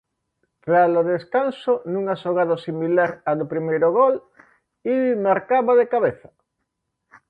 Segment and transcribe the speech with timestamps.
[0.65, 4.15] Tralo descanso, nunha xogada similar a do primeiro gol,
[4.93, 6.29] Ivi marcaba de cabeza.